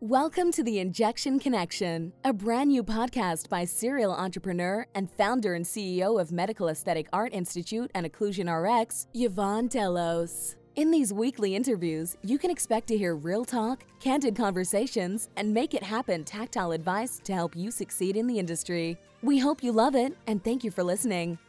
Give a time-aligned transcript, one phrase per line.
[0.00, 5.64] Welcome to the Injection Connection, a brand new podcast by serial entrepreneur and founder and
[5.64, 10.54] CEO of Medical Aesthetic Art Institute and Occlusion RX, Yvonne Delos.
[10.76, 15.74] In these weekly interviews, you can expect to hear real talk, candid conversations, and make
[15.74, 18.96] it happen tactile advice to help you succeed in the industry.
[19.22, 21.40] We hope you love it and thank you for listening.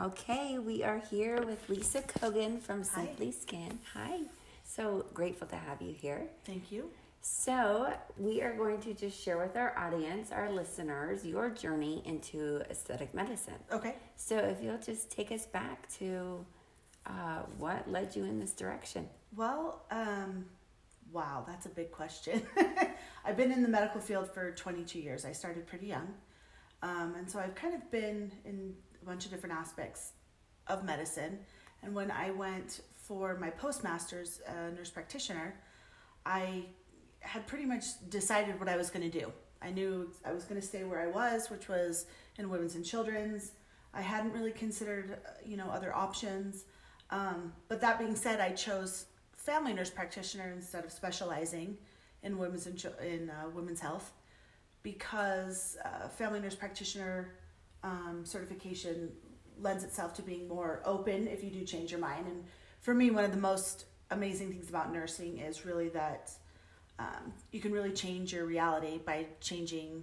[0.00, 3.80] Okay, we are here with Lisa Kogan from Simply Skin.
[3.94, 4.20] Hi.
[4.62, 6.28] So grateful to have you here.
[6.44, 6.90] Thank you.
[7.20, 12.62] So, we are going to just share with our audience, our listeners, your journey into
[12.70, 13.56] aesthetic medicine.
[13.72, 13.96] Okay.
[14.14, 16.46] So, if you'll just take us back to
[17.04, 19.08] uh, what led you in this direction.
[19.34, 20.44] Well, um,
[21.12, 22.42] wow, that's a big question.
[23.24, 25.24] I've been in the medical field for 22 years.
[25.24, 26.14] I started pretty young.
[26.82, 28.74] Um, and so I've kind of been in
[29.08, 30.12] bunch of different aspects
[30.68, 31.38] of medicine.
[31.82, 35.54] And when I went for my postmaster's uh, nurse practitioner,
[36.26, 36.66] I
[37.20, 39.32] had pretty much decided what I was going to do.
[39.60, 42.06] I knew I was going to stay where I was, which was
[42.38, 43.52] in women's and children's.
[43.92, 46.64] I hadn't really considered, uh, you know, other options.
[47.10, 51.78] Um, but that being said, I chose family nurse practitioner instead of specializing
[52.22, 54.12] in women's chil- in uh, women's health
[54.82, 57.34] because uh, family nurse practitioner
[57.82, 59.10] um, certification
[59.60, 62.26] lends itself to being more open if you do change your mind.
[62.26, 62.44] And
[62.80, 66.30] for me, one of the most amazing things about nursing is really that
[66.98, 70.02] um, you can really change your reality by changing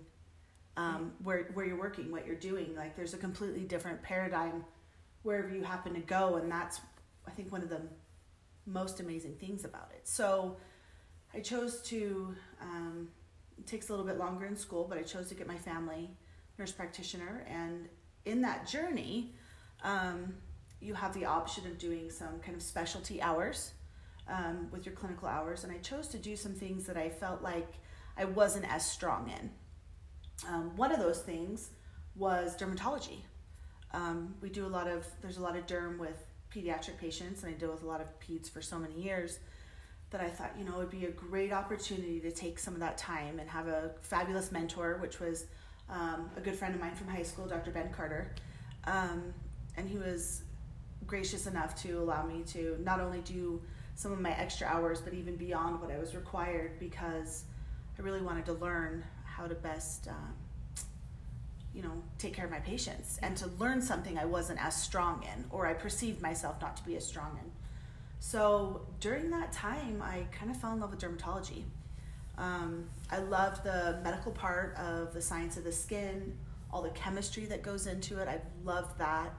[0.77, 2.75] um, where where you're working, what you're doing.
[2.75, 4.65] Like there's a completely different paradigm
[5.23, 6.81] wherever you happen to go, and that's
[7.27, 7.81] I think one of the
[8.65, 10.07] most amazing things about it.
[10.07, 10.57] So
[11.33, 12.35] I chose to.
[12.61, 13.09] Um,
[13.57, 16.09] it takes a little bit longer in school, but I chose to get my family
[16.57, 17.87] nurse practitioner, and
[18.25, 19.33] in that journey,
[19.83, 20.33] um,
[20.81, 23.73] you have the option of doing some kind of specialty hours
[24.27, 27.41] um, with your clinical hours, and I chose to do some things that I felt
[27.41, 27.73] like
[28.17, 29.49] I wasn't as strong in.
[30.47, 31.69] Um, one of those things
[32.15, 33.19] was dermatology.
[33.91, 37.53] Um, we do a lot of there's a lot of derm with pediatric patients, and
[37.53, 39.39] I deal with a lot of peds for so many years
[40.11, 42.79] that I thought you know it would be a great opportunity to take some of
[42.79, 45.45] that time and have a fabulous mentor, which was
[45.89, 47.71] um, a good friend of mine from high school, Dr.
[47.71, 48.31] Ben Carter,
[48.85, 49.33] um,
[49.77, 50.41] and he was
[51.05, 53.61] gracious enough to allow me to not only do
[53.95, 57.45] some of my extra hours, but even beyond what I was required because
[57.97, 60.81] I really wanted to learn how to best, uh,
[61.73, 65.23] you know, take care of my patients and to learn something I wasn't as strong
[65.23, 67.51] in or I perceived myself not to be as strong in.
[68.19, 71.63] So during that time, I kind of fell in love with dermatology.
[72.37, 76.37] Um, I loved the medical part of the science of the skin,
[76.71, 78.27] all the chemistry that goes into it.
[78.27, 79.33] I loved that.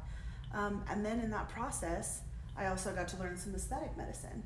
[0.55, 2.23] Um, and then in that process,
[2.57, 4.43] I also got to learn some aesthetic medicine.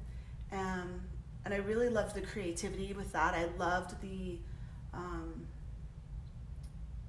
[0.52, 1.00] Um,
[1.44, 3.34] and I really loved the creativity with that.
[3.34, 4.38] I loved the
[4.92, 5.46] um,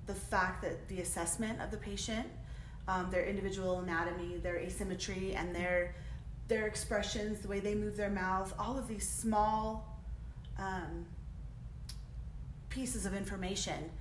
[0.06, 2.28] the fact that the assessment of the patient,
[2.88, 5.96] um, their individual anatomy, their asymmetry, and their
[6.48, 9.98] their expressions, the way they move their mouth, all of these small
[10.60, 11.06] um,
[12.72, 13.92] pieces of information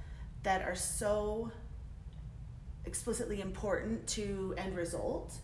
[0.42, 1.53] that are so
[2.86, 5.34] explicitly important to end result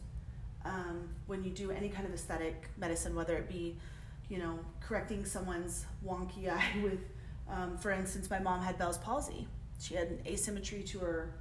[0.64, 3.76] um, when you do any kind of aesthetic medicine, whether it be,
[4.30, 7.00] you know, correcting someone's wonky eye with,
[7.50, 9.46] um, for instance, my mom had Bell's palsy.
[9.78, 11.34] She had an asymmetry to her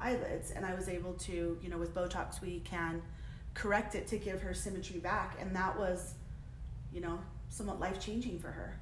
[0.00, 3.00] eyelids, and I was able to, you know, with Botox, we can
[3.54, 6.14] correct it to give her symmetry back, and that was,
[6.92, 8.78] you know, somewhat life changing for her.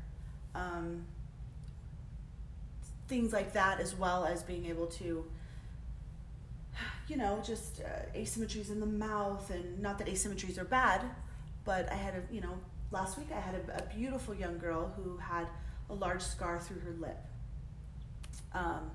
[0.55, 1.05] Um,
[3.09, 5.25] things like that, as well as being able to
[7.09, 11.03] you know, just uh, asymmetries in the mouth, and not that asymmetries are bad,
[11.65, 12.59] but I had a, you know,
[12.91, 15.47] last week I had a, a beautiful young girl who had
[15.91, 17.19] a large scar through her lip.
[18.53, 18.91] Um,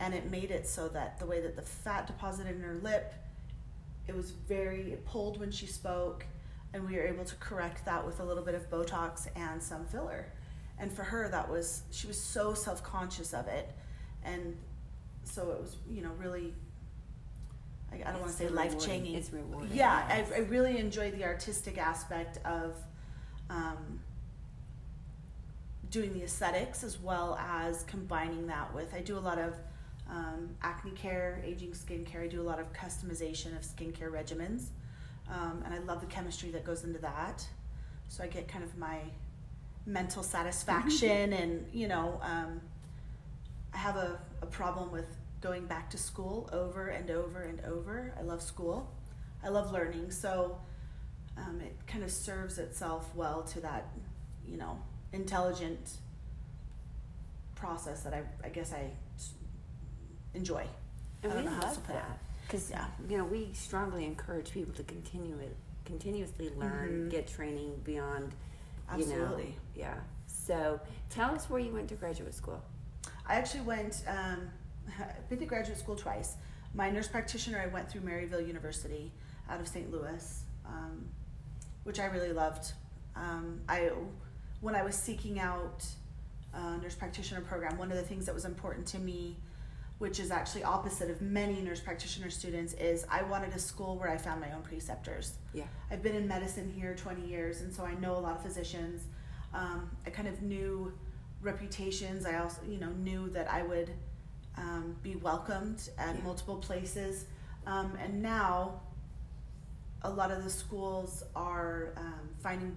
[0.00, 3.12] and it made it so that the way that the fat deposited in her lip,
[4.08, 6.24] it was very, it pulled when she spoke,
[6.72, 9.84] and we were able to correct that with a little bit of Botox and some
[9.86, 10.32] filler.
[10.78, 13.70] And for her, that was, she was so self conscious of it.
[14.24, 14.56] And
[15.24, 16.54] so it was, you know, really
[18.02, 19.14] I don't want to say life changing.
[19.14, 19.70] It's rewarding.
[19.72, 20.32] Yeah, yes.
[20.32, 22.74] I, I really enjoy the artistic aspect of
[23.50, 24.00] um,
[25.90, 28.94] doing the aesthetics as well as combining that with.
[28.94, 29.54] I do a lot of
[30.10, 32.24] um, acne care, aging skincare.
[32.24, 34.66] I do a lot of customization of skincare regimens,
[35.30, 37.46] um, and I love the chemistry that goes into that.
[38.08, 38.98] So I get kind of my
[39.86, 42.60] mental satisfaction, and you know, um,
[43.72, 45.06] I have a, a problem with
[45.40, 48.14] going back to school over and over and over.
[48.18, 48.90] I love school.
[49.42, 50.10] I love learning.
[50.10, 50.56] So
[51.36, 53.88] um, it kind of serves itself well to that,
[54.46, 54.78] you know,
[55.12, 55.98] intelligent
[57.54, 59.34] process that I, I guess I s-
[60.34, 60.64] enjoy.
[61.22, 62.86] And I we don't know how to love that because Yeah.
[63.08, 65.54] you know we strongly encourage people to continue it,
[65.84, 67.10] continuously learn, Mhm.
[67.10, 68.32] get training beyond.
[68.96, 69.56] You know, Absolutely.
[69.74, 69.94] yeah.
[70.26, 72.62] So tell us where you went to graduate school.
[73.26, 74.48] I actually went, um,
[75.00, 76.36] I've been to graduate school twice.
[76.74, 79.12] My nurse practitioner, I went through Maryville University
[79.48, 79.90] out of St.
[79.90, 81.06] Louis, um,
[81.84, 82.72] which I really loved.
[83.16, 83.90] Um, I,
[84.60, 85.84] when I was seeking out
[86.52, 89.36] a nurse practitioner program, one of the things that was important to me,
[89.98, 94.10] which is actually opposite of many nurse practitioner students, is I wanted a school where
[94.10, 95.34] I found my own preceptors.
[95.52, 95.64] Yeah.
[95.90, 99.04] I've been in medicine here 20 years, and so I know a lot of physicians.
[99.52, 100.92] Um, I kind of knew
[101.40, 102.26] reputations.
[102.26, 103.90] I also, you know, knew that I would
[104.56, 106.22] um, be welcomed at Yeah.
[106.22, 107.26] multiple places.
[107.66, 108.80] Um, and now,
[110.02, 112.76] a lot of the schools are um, finding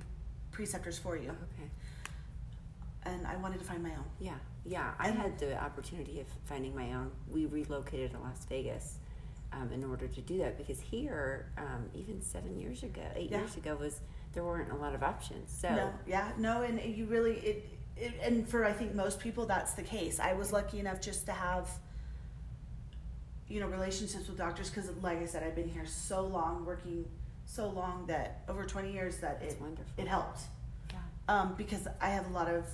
[0.52, 1.70] preceptors for you, Okay.
[3.04, 4.06] and I wanted to find my own.
[4.20, 4.36] Yeah,
[4.68, 4.92] yeah.
[5.00, 7.12] I had the opportunity of finding my own.
[7.32, 9.00] We relocated to Las Vegas
[9.54, 13.40] um, in order to do that because here, um, even seven years ago, eight Yeah.
[13.40, 14.02] years ago, was
[14.34, 15.52] there weren't a lot of options.
[15.52, 19.46] So No, yeah, no, and you really it, it and for I think most people
[19.46, 20.20] that's the case.
[20.20, 21.70] I was lucky enough just to have
[23.48, 27.06] you know relationships with doctors because like I said I've been here so long working
[27.46, 29.86] so long that over 20 years that it's it wonderful.
[29.98, 30.42] it helped
[30.92, 30.98] Yeah.
[31.30, 32.66] um, because I have a lot of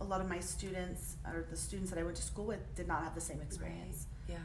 [0.00, 2.88] a lot of my students or the students that I went to school with did
[2.88, 4.06] not have the same experience.
[4.28, 4.36] Yeah.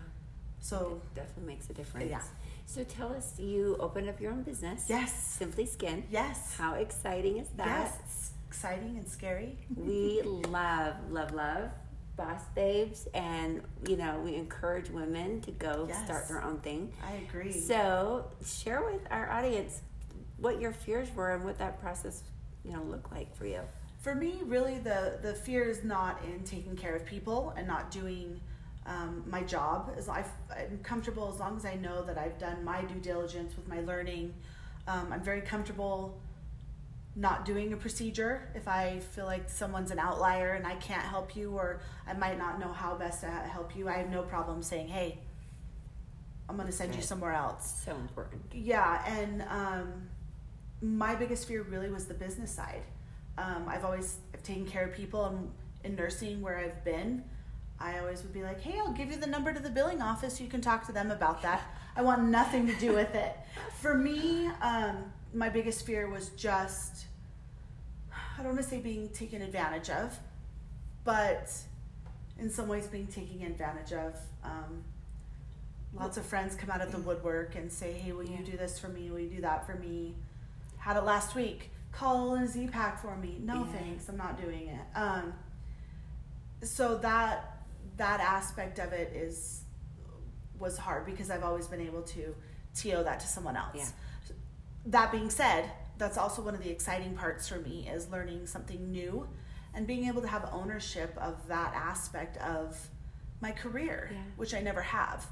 [0.61, 2.09] So it definitely makes a difference.
[2.09, 2.21] Yeah.
[2.65, 4.85] So tell us, you opened up your own business.
[4.87, 6.03] yes, Simply Skin.
[6.11, 7.65] yes, How exciting is that?
[7.65, 9.57] yes, it's exciting and scary.
[9.75, 11.69] we love, love, love
[12.15, 16.03] boss babes, and you know we encourage women to go Yes.
[16.03, 16.91] start their own thing.
[17.01, 17.53] I agree.
[17.53, 19.79] So share with our audience
[20.37, 22.23] what your fears were and what that process,
[22.65, 23.61] you know, looked like for you.
[23.99, 27.91] For me, really, the the fear is not in taking care of people and not
[27.91, 28.39] doing
[28.85, 29.93] um, my job.
[29.97, 33.55] As I, I'm comfortable as long as I know that I've done my due diligence
[33.57, 34.33] with my learning.
[34.87, 36.17] Um, I'm very comfortable
[37.15, 41.35] not doing a procedure if I feel like someone's an outlier and I can't help
[41.35, 43.89] you or I might not know how best to help you.
[43.89, 45.17] I have no problem saying, "Hey,
[46.47, 48.41] I'm going to send you somewhere else." So important.
[48.53, 50.09] Yeah, and um,
[50.81, 52.83] my biggest fear really was the business side.
[53.39, 55.51] Um, I've always I've taken care of people and
[55.85, 57.23] in nursing where I've been.
[57.79, 60.41] I always would be like, "Hey, I'll give you the number to the billing office.
[60.41, 61.61] You can talk to them about that."
[61.95, 63.35] I want nothing to do with it.
[63.81, 67.05] For me, um, my biggest fear was just
[68.11, 70.17] I don't want to say being taken advantage of,
[71.03, 71.51] but
[72.37, 74.15] in some ways being taken advantage of.
[74.43, 74.83] Um,
[75.93, 78.39] lots of friends come out of the woodwork and say, "Hey, will Yeah.
[78.39, 79.09] you do this for me?
[79.09, 80.15] Will you do that for me?"
[80.77, 81.71] Had it last week.
[81.91, 83.37] Call in a Z pack for me.
[83.41, 83.71] No Yeah.
[83.73, 84.81] thanks, I'm not doing it.
[84.95, 85.33] Um,
[86.63, 87.55] so that
[87.97, 89.63] that aspect of it is
[90.57, 92.35] was hard because I've always been able to
[92.75, 93.75] TO that to someone else.
[93.75, 94.35] Yeah.
[94.85, 98.91] That being said, that's also one of the exciting parts for me is learning something
[98.91, 99.27] new
[99.73, 102.89] and being able to have ownership of that aspect of
[103.41, 104.21] my career, Yeah.
[104.37, 105.27] which I never have.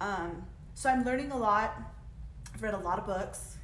[0.00, 1.74] Um, so I'm learning a lot.
[2.54, 3.56] I've read a lot of books,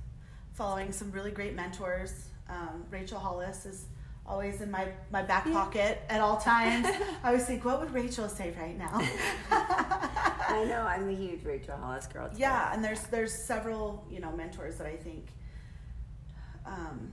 [0.53, 2.29] following some really great mentors.
[2.53, 3.87] Um, Rachel Hollis is
[4.27, 6.87] always in my, my back pocket at all times.
[7.25, 9.01] I always think, what would Rachel say right now?
[9.51, 12.29] I know I'm a huge Rachel Hollis girl.
[12.29, 12.37] Too.
[12.39, 15.29] yeah, and there's there's several you know mentors that I think,
[16.67, 17.11] um,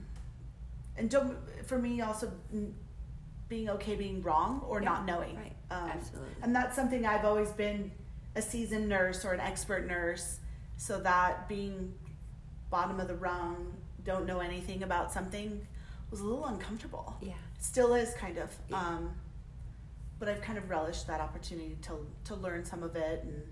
[0.98, 2.31] and don't for me also
[3.48, 5.36] being okay being wrong or Yeah, not knowing.
[5.38, 5.55] right.
[5.72, 6.29] Um, Absolutely.
[6.43, 7.91] And that's something I've always been
[8.36, 10.39] a seasoned nurse or an expert nurse,
[10.77, 11.93] so that being
[12.69, 13.74] bottom of the rung,
[14.11, 15.65] don't know anything about something,
[16.11, 17.15] was a little uncomfortable.
[17.21, 17.33] Yeah.
[17.59, 18.49] Still is kind of.
[18.69, 18.79] Yeah.
[18.79, 19.11] Um,
[20.19, 21.93] but I've kind of relished that opportunity to
[22.25, 23.43] to learn some of it and.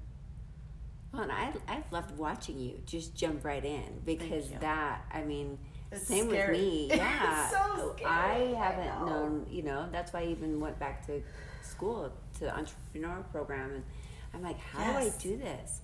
[1.14, 5.58] Well, and I I've loved watching you just jump right in because that I mean.
[5.90, 6.52] It's same scary.
[6.52, 7.50] with me, yeah.
[7.50, 9.06] so scary, I I haven't know.
[9.06, 9.88] known, you know.
[9.90, 11.22] That's why I even went back to
[11.64, 13.84] school to the entrepreneur program, and
[14.34, 15.80] I'm like, how do I do this?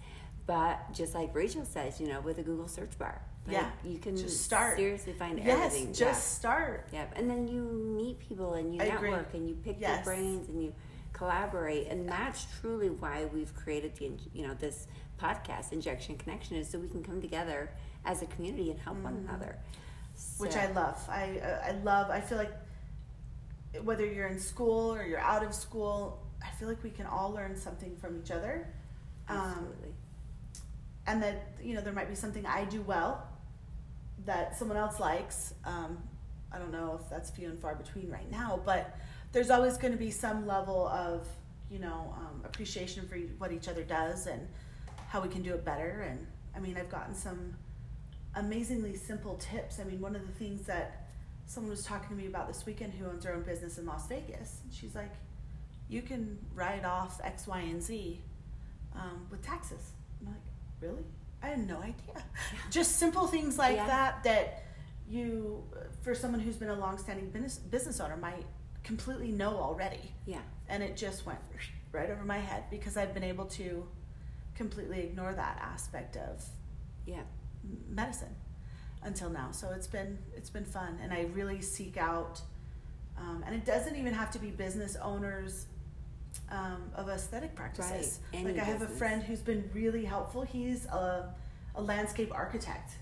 [0.45, 3.69] But just like Rachel says, you know, with a Google search bar, like, Yeah.
[3.83, 4.77] you can Just start.
[4.77, 5.93] seriously find Yes, everything.
[5.93, 6.87] just start.
[6.91, 7.13] Yep.
[7.17, 9.09] And then you meet people and you I agree.
[9.11, 10.05] network and you pick their Yes.
[10.05, 10.73] brains and you
[11.11, 14.87] collaborate, and that's truly why we've created the you know this
[15.19, 17.69] podcast, Injection Connection, is so we can come together
[18.05, 19.57] as a community and help one another.
[20.37, 20.99] which I love.
[21.09, 22.09] I uh, I love.
[22.11, 22.51] I feel like
[23.83, 27.31] whether you're in school or you're out of school, I feel like we can all
[27.31, 28.67] learn something from each other,
[29.27, 29.93] um, Absolutely.
[31.07, 33.27] and that you know there might be something I do well
[34.25, 35.53] that someone else likes.
[35.65, 35.97] Um,
[36.51, 38.97] I don't know if that's few and far between right now, but
[39.31, 41.27] there's always going to be some level of
[41.69, 44.47] you know um, appreciation for what each other does and
[45.07, 46.07] how we can do it better.
[46.09, 46.25] And
[46.55, 47.55] I mean, I've gotten some
[48.35, 49.79] amazingly simple tips.
[49.79, 51.07] I mean, one of the things that
[51.45, 54.07] someone was talking to me about this weekend who owns her own business in Las
[54.07, 55.11] Vegas, and she's like,
[55.89, 58.21] you can write off X, Y, and Z
[58.95, 59.91] um, with taxes.
[60.21, 60.41] I'm like,
[60.79, 61.03] really?
[61.43, 61.93] I had no idea.
[62.07, 62.21] Yeah.
[62.71, 63.87] Just simple things like yeah.
[63.87, 64.63] that that
[65.09, 65.63] you,
[66.01, 68.45] for someone who's been a long-standing business, business owner, might
[68.83, 70.11] completely know already.
[70.25, 70.39] Yeah.
[70.69, 71.39] And it just went
[71.91, 73.85] right over my head because I've been able to
[74.55, 76.43] completely ignore that aspect of
[77.05, 77.21] yeah
[77.89, 78.35] medicine
[79.03, 79.51] until now.
[79.51, 82.41] So it's been it's been fun, and I really seek out.
[83.15, 85.67] Um, and it doesn't even have to be business owners
[86.49, 88.19] um, of aesthetic practices.
[88.33, 88.45] Right.
[88.45, 88.95] like I have business.
[88.95, 90.41] a friend who's been really helpful.
[90.41, 91.33] He's a,
[91.75, 92.93] a landscape architect.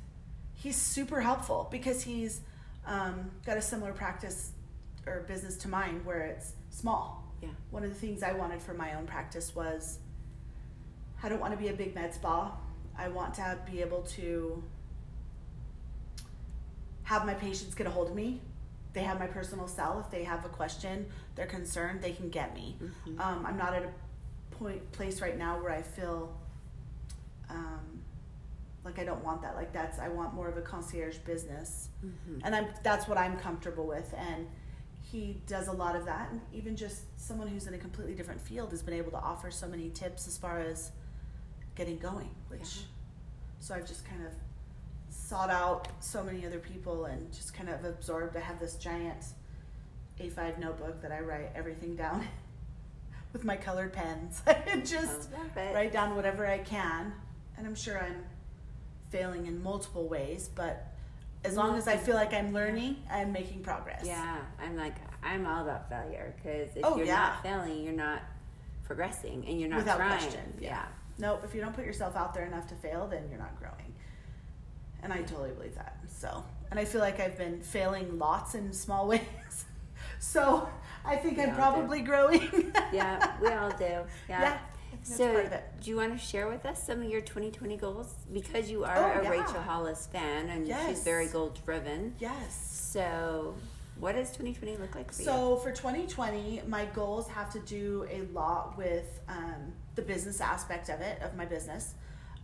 [0.54, 2.42] He's super helpful because he's
[2.86, 4.52] um, got a similar practice
[5.08, 7.34] or business to mine where it's small.
[7.42, 7.50] Yeah.
[7.72, 10.00] One of the things I wanted for my own practice was
[11.24, 12.56] I don't want to be a big med spa.
[12.98, 14.64] I want to be able to
[17.04, 18.42] have my patients get a hold of me.
[18.94, 20.02] They have my personal cell.
[20.04, 21.06] If they have a question,
[21.36, 22.78] they're concerned, they can get me.
[22.82, 23.22] Mm-hmm.
[23.22, 23.90] Um, I'm not at a
[24.52, 26.36] point place right now where I feel
[27.50, 28.02] um,
[28.84, 29.56] like I don't want that.
[29.56, 32.40] Like that's I want more of a concierge business, mm-hmm.
[32.44, 34.14] and I'm that's what I'm comfortable with.
[34.18, 34.48] And
[35.12, 38.42] he does a lot of that, and even just someone who's in a completely different
[38.42, 40.92] field has been able to offer so many tips as far as
[41.76, 42.30] getting going.
[42.50, 42.84] Which, Yeah.
[43.60, 44.32] so I've just kind of
[45.32, 48.36] sought out so many other people and just kind of absorbed.
[48.36, 49.24] I have this giant
[50.20, 52.28] A5 notebook that I write everything down
[53.34, 54.42] with my colored pens.
[54.48, 55.74] I just I love it.
[55.74, 57.14] write down whatever I can,
[57.58, 58.26] and I'm sure I'm
[59.10, 60.88] failing in multiple ways, but
[61.46, 64.04] as long as I feel like I'm learning, I'm making progress.
[64.06, 67.16] Yeah, I'm like I'm all about failure because if Oh, you're yeah.
[67.16, 68.22] not failing, you're not
[68.84, 70.20] progressing and you're not Without trying.
[70.20, 70.86] question, yeah.
[71.20, 73.91] Nope, if you don't put yourself out there enough to fail, then you're not growing.
[75.04, 75.98] And I totally believe that.
[76.08, 79.22] So, and I feel like I've been failing lots in small ways.
[80.20, 80.68] so,
[81.04, 81.62] I think We I'm all do.
[81.62, 82.74] probably growing.
[82.94, 83.84] yeah, we all do.
[83.84, 84.06] Yeah.
[84.30, 85.64] Yeah, I think that's So, part of it.
[85.82, 88.14] do you want to share with us some of your 2020 goals?
[88.32, 89.30] Because you are Oh, a yeah.
[89.30, 92.14] Rachel Hollis fan and she's very goal driven.
[92.20, 92.68] Yes.
[92.94, 93.56] So,
[94.00, 95.26] what does 2020 look like for you?
[95.26, 100.90] So for 2020, my goals have to do a lot with um, the business aspect
[100.90, 101.94] of it, of my business,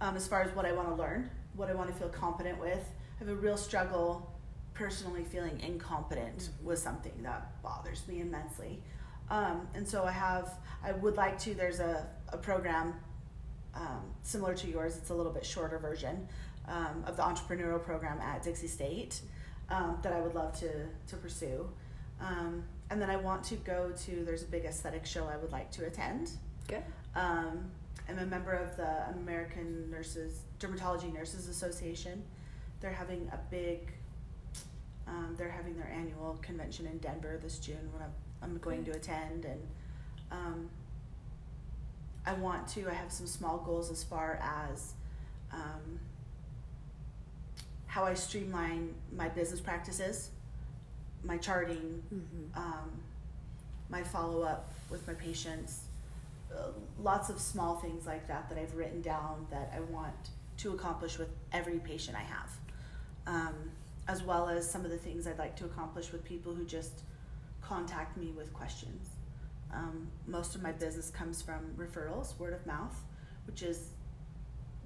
[0.02, 2.60] um, as far as what I want to learn, what I want to feel competent
[2.60, 2.90] with.
[3.16, 4.32] I have a real struggle
[4.74, 8.82] personally feeling incompetent with something that bothers me immensely.
[9.30, 12.94] Um, and so I have, I would like to, there's a, a program
[13.74, 16.28] um, similar to yours, it's a little bit shorter version
[16.68, 19.22] um, of the entrepreneurial program at Dixie State
[19.70, 20.70] um, that I would love to,
[21.08, 21.68] to pursue.
[22.22, 25.52] Um, and then I want to go to, there's a big aesthetic show I would
[25.52, 26.32] like to attend.
[26.68, 26.84] Good.
[28.10, 32.24] I'm a member of the American Nurses, Dermatology Nurses Association.
[32.80, 33.92] They're having a big,
[35.08, 38.92] um, they're having their annual convention in Denver this June when I'm, I'm going to
[38.92, 39.46] attend.
[39.46, 39.62] And
[40.32, 40.70] um,
[42.26, 44.94] I want to, I have some small goals as far as
[45.52, 46.00] um,
[47.88, 50.30] how I streamline my business practices,
[51.24, 52.58] my charting, Mm-hmm.
[52.58, 52.92] um,
[53.90, 55.84] my follow up with my patients,
[57.00, 61.18] lots of small things like that that I've written down that I want to accomplish
[61.18, 62.52] with every patient I have,
[63.28, 63.56] um,
[64.08, 67.02] as well as some of the things I'd like to accomplish with people who just
[67.62, 69.10] contact me with questions.
[69.74, 72.96] Um, most of my business comes from referrals, word of mouth,
[73.46, 73.90] which is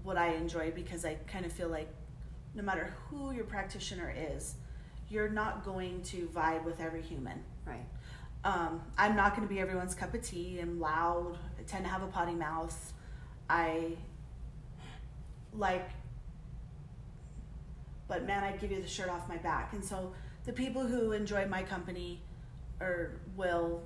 [0.03, 1.87] what I enjoy because I kind of feel like
[2.55, 4.55] no matter who your practitioner is,
[5.09, 7.43] you're not going to vibe with every human.
[7.65, 7.85] Right.
[8.43, 10.59] Um, I'm not going to be everyone's cup of tea.
[10.59, 11.37] I'm loud.
[11.59, 12.93] I tend to have a potty mouth.
[13.49, 13.97] I
[15.53, 15.89] like,
[18.07, 19.73] but man, I'd give you the shirt off my back.
[19.73, 20.13] And so
[20.45, 22.21] the people who enjoy my company
[22.79, 23.83] or will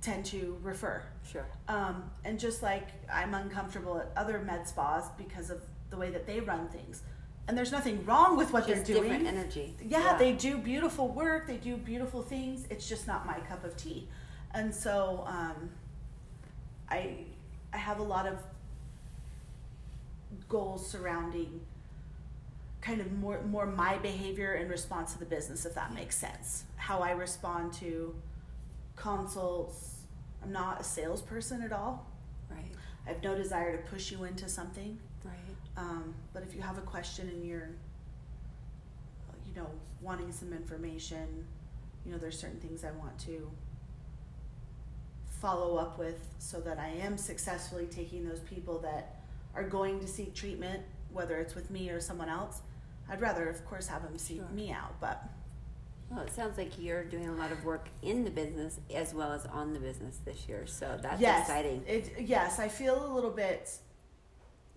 [0.00, 1.02] tend to refer.
[1.30, 1.46] Sure.
[1.68, 6.26] Um, and just like I'm uncomfortable at other med spas because of the way that
[6.26, 7.02] they run things.
[7.48, 9.74] And there's nothing wrong with what Just they're doing different energy.
[9.84, 11.46] yeah, they do beautiful work.
[11.48, 12.66] They do beautiful things.
[12.70, 14.08] It's just not my cup of tea,
[14.54, 15.70] and so um,
[16.88, 17.24] I
[17.72, 18.38] I have a lot of
[20.48, 21.60] goals surrounding
[22.80, 26.64] kind of more more my behavior in response to the business, if that makes sense.
[26.76, 28.14] How I respond to
[28.96, 29.96] consults.
[30.42, 32.06] I'm not a salesperson at all.
[32.50, 32.64] Right.
[33.06, 34.98] I have no desire to push you into something.
[35.80, 35.90] Right.
[35.90, 37.70] Um, but if you have a question and you're
[39.46, 39.68] you know,
[40.00, 41.46] wanting some information,
[42.04, 43.50] you know, there's certain things I want to
[45.40, 49.22] follow up with so that I am successfully taking those people that
[49.54, 50.82] are going to seek treatment,
[51.12, 52.60] whether it's with me or someone else.
[53.08, 54.48] I'd rather, of course, have them seek Sure.
[54.50, 55.22] me out, but
[56.10, 59.32] Well, it sounds like you're doing a lot of work in the business as well
[59.32, 61.82] as on the business this year, so that's yes, exciting.
[61.86, 63.70] It, yes, I feel a little bit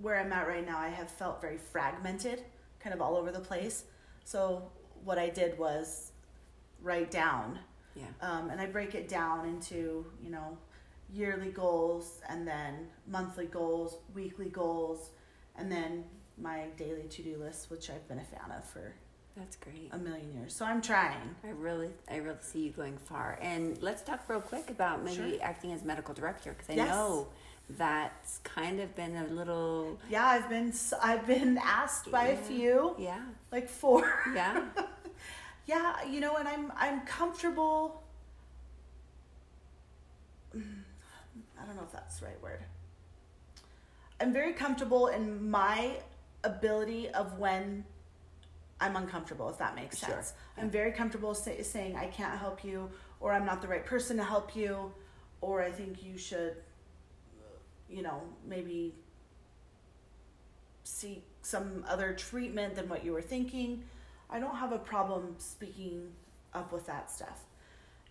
[0.04, 0.78] where I'm at right now.
[0.78, 2.44] I have felt very fragmented,
[2.80, 3.86] kind of all over the place.
[4.26, 4.70] So
[5.04, 6.12] what I did was
[6.82, 7.58] write down,
[7.96, 8.04] Yeah.
[8.22, 10.58] um, and I break it down into you know
[11.12, 15.12] yearly goals and then monthly goals, weekly goals,
[15.56, 16.04] and then
[16.38, 18.96] my daily to-do list, which I've been a fan of for
[19.38, 19.90] That's great.
[19.92, 20.54] a million years.
[20.56, 21.36] So I'm trying.
[21.44, 23.38] I really, I really see you going far.
[23.42, 25.44] And let's talk real quick about maybe Sure.
[25.44, 26.88] acting as medical director because I Yes.
[26.90, 27.28] know
[27.70, 32.96] that's kind of been a little, Yeah, I've been I've been asked by a few,
[33.00, 34.02] yeah, like four.
[34.36, 34.64] yeah,
[35.66, 38.04] Yeah, you know, and I'm I'm comfortable.
[40.56, 40.84] Mm,
[41.62, 42.64] I don't know if that's the right word.
[44.20, 45.98] I'm very comfortable in my
[46.44, 47.86] ability of when
[48.80, 50.10] I'm uncomfortable, if that makes Sure.
[50.10, 50.34] sense.
[50.58, 52.90] I'm very comfortable say, saying I can't help you,
[53.22, 54.92] or I'm not the right person to help you,
[55.42, 56.58] or I think you should,
[57.94, 58.96] you know, maybe
[60.84, 63.84] seek some other treatment than what you were thinking.
[64.30, 66.10] I don't have a problem speaking
[66.54, 67.42] up with that stuff.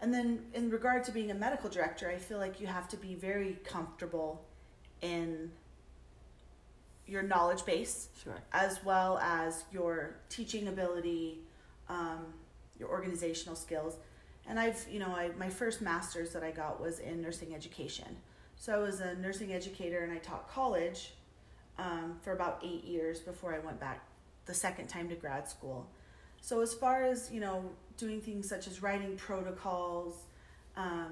[0.01, 2.97] And then, in regard to being a medical director, I feel like you have to
[2.97, 4.45] be very comfortable
[5.01, 5.51] in
[7.07, 8.35] your knowledge base sure.
[8.53, 11.39] as well as your teaching ability,
[11.89, 12.27] um,
[12.79, 13.97] your organizational skills.
[14.49, 18.17] And I've, you know, I, my first master's that I got was in nursing education.
[18.63, 21.15] So I was a nursing educator and I taught college
[21.81, 24.07] um, for about eight years before I went back
[24.47, 25.85] the second time to grad school.
[26.41, 27.65] So as far as, you know,
[27.97, 30.15] doing things such as writing protocols,
[30.77, 31.11] um,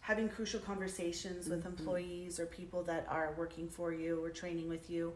[0.00, 1.78] having crucial conversations with Mhm.
[1.78, 5.12] employees or people that are working for you or training with you,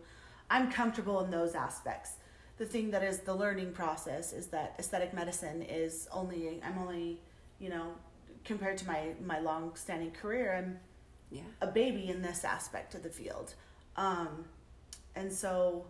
[0.51, 2.17] I'm comfortable in those aspects.
[2.59, 7.23] The thing that is the learning process is that aesthetic medicine is only I'm only,
[7.59, 7.95] you know,
[8.45, 10.81] compared to my my long standing career, I'm
[11.31, 11.43] Yeah.
[11.61, 13.55] a baby in this aspect of the field.
[13.97, 14.45] Um,
[15.15, 15.87] and so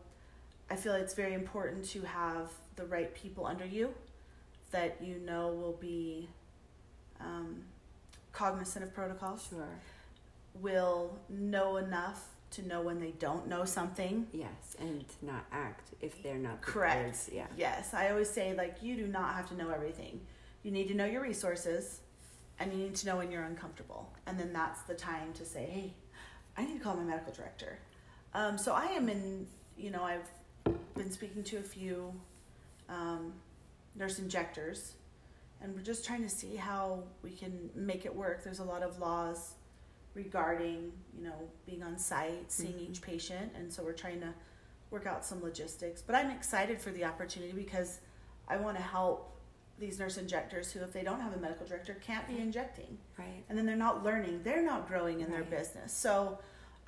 [0.70, 3.92] I feel it's very important to have the right people under you
[4.70, 6.28] that you know will be
[7.20, 7.62] um,
[8.32, 9.68] cognizant of protocols, Sure.
[10.60, 14.26] will know enough to know when they don't know something.
[14.32, 17.26] Yes, and not act if they're not Correct.
[17.28, 17.34] prepared.
[17.34, 17.46] Yeah.
[17.56, 20.20] Yes, I always say like you do not have to know everything.
[20.62, 22.00] You need to know your resources,
[22.58, 25.66] and you need to know when you're uncomfortable, and then that's the time to say,
[25.66, 25.94] "Hey,
[26.56, 27.78] I need to call my medical director."
[28.34, 29.46] Um, so I am in.
[29.76, 30.28] You know, I've
[30.94, 32.12] been speaking to a few
[32.88, 33.32] um,
[33.94, 34.94] nurse injectors,
[35.60, 38.42] and we're just trying to see how we can make it work.
[38.42, 39.54] There's a lot of laws
[40.14, 41.34] regarding you know
[41.66, 42.90] being on site, seeing Mhm.
[42.90, 44.32] each patient, and so we're trying to
[44.90, 46.00] work out some logistics.
[46.00, 48.00] But I'm excited for the opportunity because
[48.48, 49.35] I want to help
[49.78, 53.44] these nurse injectors who, if they don't have a medical director, can't be injecting, Right.
[53.48, 55.92] and then they're not learning, they're not growing in their business.
[55.92, 56.38] So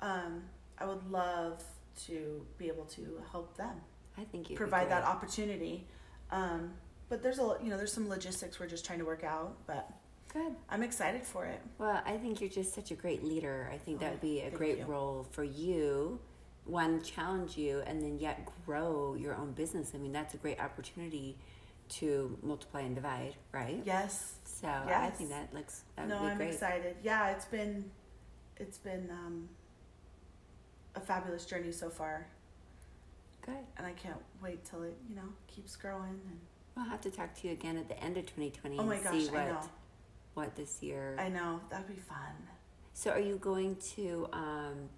[0.01, 0.43] um,
[0.77, 1.63] I would love
[2.07, 3.75] to be able to help them
[4.17, 5.85] I think you provide that opportunity.
[6.31, 6.71] Um,
[7.09, 9.89] but there's a you know there's some logistics we're just trying to work out, but
[10.31, 10.53] Good.
[10.69, 11.59] I'm excited for it.
[11.79, 13.67] Well, I think you're just such a great leader.
[13.73, 14.85] I think that Oh, would be a great you.
[14.85, 16.19] role for you.
[16.65, 19.91] One, challenge you, and then yet grow your own business.
[19.95, 21.35] I mean, that's a great opportunity
[21.89, 23.81] to multiply and divide, right?
[23.85, 24.33] Yes.
[24.43, 26.53] So I think that looks that no, would be I'm great.
[26.53, 26.95] excited.
[27.03, 27.85] Yeah, it's been
[28.57, 29.49] it's been um,
[30.95, 32.27] a fabulous journey so far,
[33.45, 33.55] Good.
[33.77, 36.19] and I can't wait till it you know keeps growing.
[36.27, 36.39] And
[36.75, 39.03] We'll have to talk to you again at the end of 2020 oh my and
[39.03, 39.69] gosh, see what I know,
[40.33, 41.17] what this year.
[41.19, 42.17] I know that'd be fun.
[42.93, 44.27] So are you going to?
[44.33, 44.89] Um,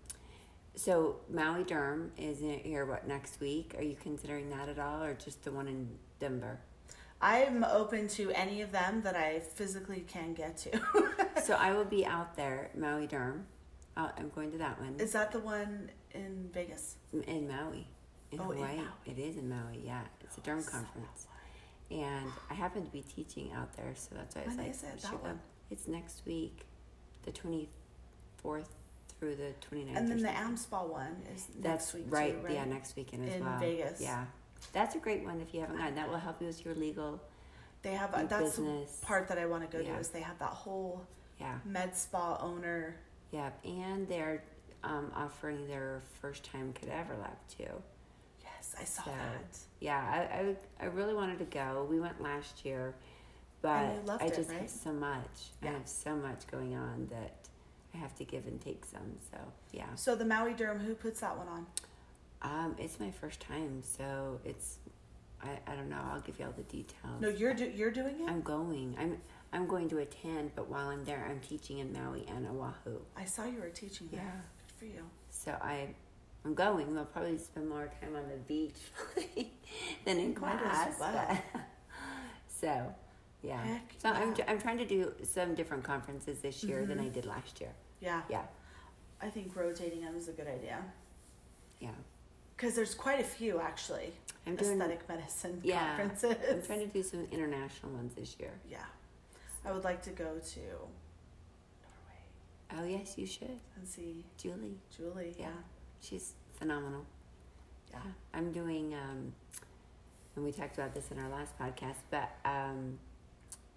[0.75, 3.75] so Maui Derm is in here what next week?
[3.77, 5.87] Are you considering that at all, or just the one in
[6.19, 6.59] Denver?
[7.21, 10.81] I'm open to any of them that I physically can get to.
[11.43, 13.43] so I will be out there, Maui Derm.
[13.95, 16.95] Uh, I'm going to that one Is that the one in Vegas?
[17.27, 17.87] in Maui,
[18.31, 18.77] in Oh, in Hawaii.
[18.77, 18.85] Maui.
[19.05, 20.01] It is in Maui, yeah.
[20.21, 21.27] It's a derm conference,
[21.91, 24.75] and I happen to be teaching out there, so that's why I was When like,
[24.75, 25.39] is it, that one?
[25.69, 26.65] It's next week,
[27.23, 28.65] the 24th
[29.19, 29.97] through the 29th.
[29.97, 30.29] And then the.
[30.29, 32.53] AMSPA one is That's next week right, too, right?
[32.55, 33.53] Yeah, next weekend as In well.
[33.55, 34.01] In Vegas.
[34.01, 34.25] Yeah,
[34.73, 35.95] that's a great one if you haven't gone.
[35.95, 37.21] That will help you with your legal.
[37.81, 38.97] They have Your that's business.
[38.97, 39.95] the part that I want to go Yeah.
[39.95, 41.01] to is they have that whole
[41.39, 42.95] Yeah, med spa owner.
[43.31, 44.43] yeah, and they're
[44.83, 47.81] um, offering their first time cadaver lab too.
[48.43, 48.75] Yes.
[48.79, 49.57] I saw So, that.
[49.79, 50.37] Yeah, I,
[50.83, 51.87] I, I really wanted to go.
[51.89, 52.93] We went last year,
[53.61, 54.59] but And you loved I it, just right?
[54.61, 55.49] have so much.
[55.63, 55.69] Yeah.
[55.69, 57.33] I have so much going on that
[57.93, 59.17] I have to give and take some.
[59.31, 59.37] So
[59.71, 61.65] yeah, So the Maui Derm, who puts that one on?
[62.41, 64.77] Um, it's my first time, so it's
[65.43, 65.99] I, I don't know.
[66.11, 67.19] I'll give you all the details.
[67.19, 68.29] No, you're do, you're doing it.
[68.29, 68.95] I'm going.
[68.99, 69.17] I'm
[69.53, 72.99] I'm going to attend, but while I'm there, I'm teaching in Maui and Oahu.
[73.17, 74.21] I saw you were teaching there.
[74.21, 74.31] Yeah.
[74.67, 75.03] Good for you.
[75.29, 75.87] So I,
[76.45, 76.97] I'm going.
[76.97, 78.79] I'll probably spend more time on the beach
[80.05, 80.99] than in class.
[80.99, 81.27] well.
[81.53, 81.61] but-
[82.47, 82.93] so,
[83.43, 83.63] yeah.
[83.63, 84.35] Heck so I'm.
[84.47, 87.71] I'm trying to do some different conferences this year than I did last year.
[87.99, 88.21] Yeah.
[88.29, 88.43] Yeah,
[89.21, 90.83] I think rotating them is a good idea
[91.81, 91.89] yeah.
[92.61, 94.13] Because there's quite a few actually.
[94.45, 94.73] I'm doing.
[94.73, 96.35] aesthetic medicine Yeah, conferences.
[96.49, 98.51] I'm trying to do some international ones this year.
[98.69, 98.77] Yeah,
[99.65, 100.59] I would like to go to
[101.81, 102.21] Norway
[102.75, 104.77] Oh yes, you should, and see Julie.
[104.95, 105.35] Julie.
[105.37, 105.45] Yeah.
[105.45, 105.51] Yeah.
[106.01, 107.05] She's phenomenal.
[107.91, 107.99] Yeah.
[108.33, 109.33] I'm doing, um,
[110.35, 112.97] and we talked about this in our last podcast, but um,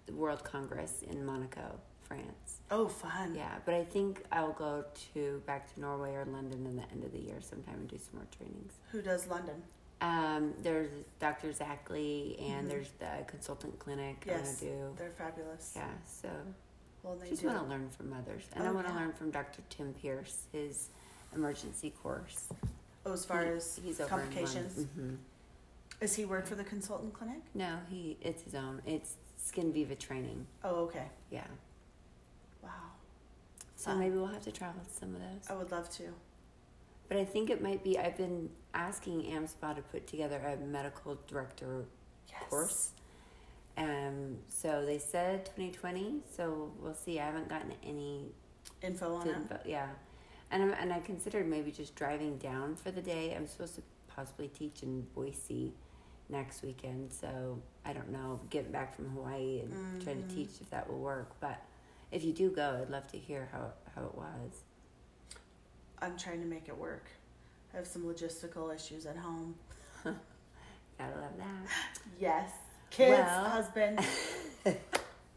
[0.06, 2.60] the World Congress in Monaco, France.
[2.70, 3.34] Oh, fun.
[3.34, 7.04] Yeah, but I think I'll go to back to Norway or London in the end
[7.04, 8.72] of the year sometime and do some more trainings.
[8.92, 9.62] Who does London?
[10.00, 10.90] Um, there's
[11.20, 11.48] Dr.
[11.52, 12.70] Zackley and Mhm.
[12.70, 14.94] there's the consultant clinic I Yes, to do.
[14.98, 15.72] they're fabulous.
[15.76, 16.28] Yeah, so
[17.02, 17.48] Well, they just do.
[17.48, 18.98] want to learn from others, and I Oh, want to yeah.
[19.00, 19.62] learn from Dr.
[19.70, 20.88] Tim Pearce, his
[21.34, 22.48] emergency course.
[23.06, 25.16] Oh, as far He- as he's over complications, hmm
[26.00, 27.40] is he work for the consultant clinic?
[27.54, 28.82] No, he it's his own.
[28.84, 30.46] It's Skin Viva training.
[30.64, 31.08] Oh, okay.
[31.30, 31.46] Yeah.
[33.84, 33.98] So Fun.
[34.00, 35.50] maybe we'll have to travel to some of those.
[35.50, 36.04] I would love to.
[37.08, 37.98] But I think it might be.
[37.98, 41.84] I've been asking AmSpa to put together a medical director
[42.30, 42.42] Yes.
[42.48, 42.90] course.
[43.76, 44.38] Um.
[44.48, 46.20] So they said 2020.
[46.34, 47.20] So we'll see.
[47.20, 48.32] I haven't gotten any
[48.80, 49.36] Info on it.
[49.36, 49.58] info.
[49.66, 49.88] Yeah.
[50.50, 53.34] And I'm, and I considered maybe just driving down for the day.
[53.36, 55.74] I'm supposed to possibly teach in Boise
[56.30, 57.12] next weekend.
[57.12, 58.40] So I don't know.
[58.48, 60.34] Getting back from Hawaii and trying to Mhm.
[60.34, 61.38] teach if that will work.
[61.40, 61.60] But
[62.14, 64.62] if you do go, I'd love to hear how how it was.
[66.00, 67.06] I'm trying to make it work.
[67.72, 69.54] I have some logistical issues at home.
[70.04, 71.72] Gotta love that.
[72.20, 72.50] Yes.
[72.90, 74.00] Kids, Well- husband.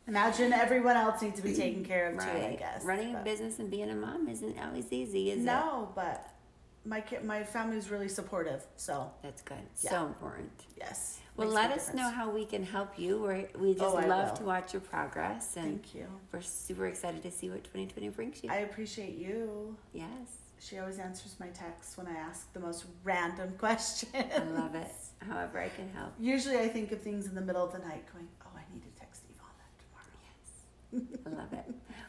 [0.07, 2.81] Imagine everyone else needs to be taken care of too, I guess.
[2.85, 5.43] Running a business and being a mom isn't always easy, is it?
[5.43, 6.29] No, but
[6.85, 8.65] my kid, my family's really supportive.
[8.77, 9.57] So That's good.
[9.81, 9.89] Yeah.
[9.91, 10.51] So important.
[10.77, 11.19] yes.
[11.38, 13.19] Well, let us know how we can help you.
[13.19, 14.38] We're, we just Oh, love will.
[14.38, 16.08] to watch your progress, and Thank you.
[16.32, 18.50] we're super excited to see what 2020 brings you.
[18.52, 19.78] I appreciate you.
[19.93, 20.10] yes,
[20.60, 24.12] She always answers my texts when I ask the most random questions.
[24.15, 24.91] I love it.
[25.30, 26.12] However, I can help.
[26.19, 28.82] Usually, I think of things in the middle of the night, going, "Oh, I need
[28.84, 29.47] to text Yvonne
[29.84, 31.65] tomorrow." Yes, I love it.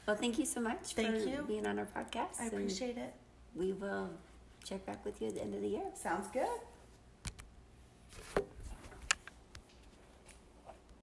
[0.07, 1.45] Well, thank you so much Thank for you.
[1.47, 2.41] being on our podcast.
[2.41, 3.13] I appreciate it.
[3.55, 4.09] We will
[4.65, 5.85] check back with you at the end of the year.
[5.95, 6.49] Sounds good.